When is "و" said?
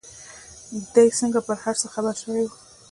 2.45-2.49